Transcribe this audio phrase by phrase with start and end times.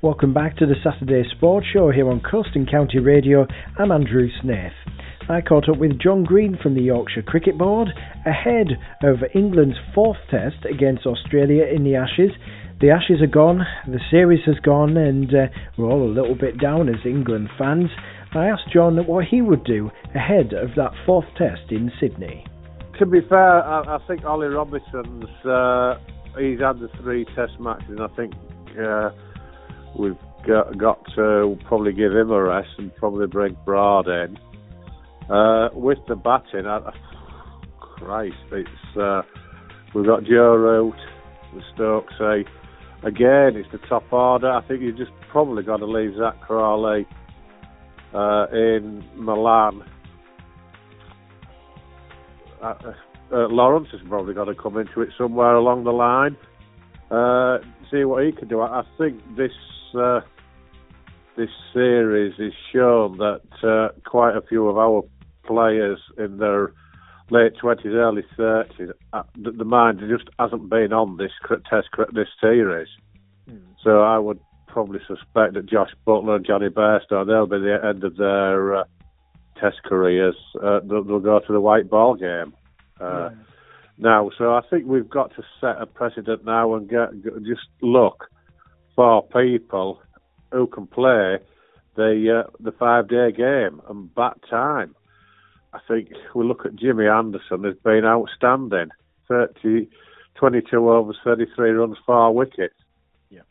[0.00, 3.48] Welcome back to the Saturday Sports Show here on Coast and County Radio.
[3.76, 4.70] I'm Andrew Snaith.
[5.28, 7.88] I caught up with John Green from the Yorkshire Cricket Board
[8.24, 8.68] ahead
[9.02, 12.30] of England's fourth test against Australia in the Ashes.
[12.80, 15.46] The Ashes are gone, the series has gone, and uh,
[15.76, 17.90] we're all a little bit down as England fans.
[18.36, 22.46] I asked John what he would do ahead of that fourth test in Sydney.
[23.00, 25.98] To be fair, I, I think Ollie Robinson's uh,
[26.38, 28.34] he's had the three test matches, I think
[28.78, 29.10] uh,
[29.96, 30.16] we've
[30.46, 34.38] got, got to probably give him a rest and probably bring Broad in.
[35.30, 36.90] Uh, with the batting, I,
[37.78, 39.22] Christ, it's uh,
[39.94, 40.94] we've got Joe Root,
[41.54, 42.44] the Stokesy.
[43.02, 44.50] Again, it's the top order.
[44.50, 47.06] I think you just probably got to leave Zak Crawley
[48.14, 49.84] uh, in Milan.
[52.62, 52.74] Uh,
[53.30, 56.36] uh, Lawrence has probably got to come into it somewhere along the line.
[57.10, 57.58] Uh,
[57.90, 58.60] see what he can do.
[58.60, 59.52] I, I think this
[59.98, 60.20] uh,
[61.36, 65.02] this series has shown that uh, quite a few of our
[65.46, 66.72] players in their
[67.30, 71.32] late twenties, early thirties, uh, the, the mind just hasn't been on this
[71.70, 72.88] test this series.
[73.48, 73.60] Mm.
[73.82, 78.04] So I would probably suspect that Jos Buttler and Jonny Bairstow they'll be the end
[78.04, 78.84] of their uh,
[79.58, 80.36] test careers.
[80.62, 82.54] Uh, they'll, they'll, go to the white ball game.
[83.00, 83.30] Uh,
[83.98, 84.30] now.
[84.36, 87.10] So I think we've got to set a precedent now and get,
[87.44, 88.26] just look
[88.94, 90.02] for people
[90.52, 91.38] who can play
[91.96, 94.94] the uh, the five day game and bat time.
[95.72, 98.88] I think we look at Jimmy Anderson has been outstanding.
[99.28, 99.88] 30,
[100.36, 102.74] 22 overs, 33 runs, four wickets.
[103.30, 103.42] Yeah.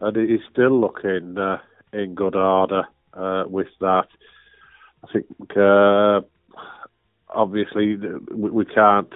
[0.00, 1.58] And he's still looking uh,
[1.92, 4.08] in good order uh, with that.
[5.04, 6.26] I think uh,
[7.36, 9.12] obviously we, we can't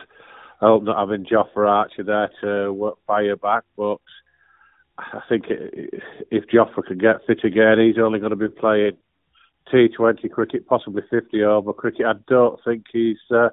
[0.61, 3.99] help not having Jofra Archer there to work fire back, but
[4.99, 8.99] I think if Jofra can get fit again, he's only going to be playing
[9.73, 12.07] T20 cricket, possibly 50 over cricket.
[12.07, 13.51] I don't think he's uh,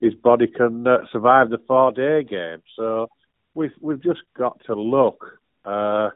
[0.00, 2.62] his body can uh, survive the four day game.
[2.76, 3.08] So
[3.54, 5.24] we've we've just got to look
[5.64, 6.10] uh,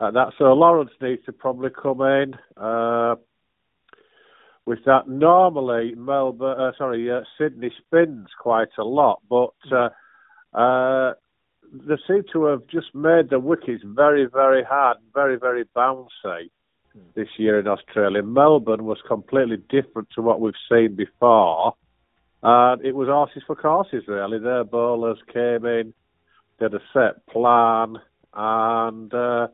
[0.00, 0.32] at that.
[0.38, 2.34] So Lawrence needs to probably come in.
[4.64, 5.08] With that.
[5.08, 9.88] Normally, Melbourne, uh, sorry, uh, Sydney spins quite a lot, but uh,
[10.56, 11.14] uh,
[11.72, 16.50] they seem to have just made the wickets very, very hard, very, very bouncy
[17.14, 18.22] this year in Australia.
[18.22, 21.74] Melbourne was completely different to what we've seen before.
[22.42, 24.38] And it was horses for courses, really.
[24.38, 25.94] Their bowlers came in,
[26.58, 27.96] did a set plan,
[28.34, 29.48] and uh,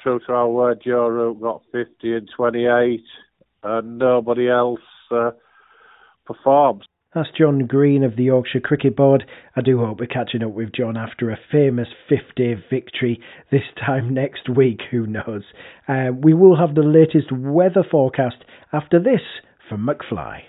[0.00, 3.02] true to our word, Joe Root got 50 and 28
[3.62, 4.80] and nobody else
[5.10, 5.30] uh,
[6.26, 6.84] performs.
[7.14, 9.24] That's John Green of the Yorkshire Cricket Board.
[9.56, 13.20] I do hope we're catching up with John after a famous 50 victory
[13.50, 14.80] this time next week.
[14.90, 15.44] Who knows?
[15.88, 19.22] Uh, we will have the latest weather forecast after this
[19.68, 20.42] from McFly.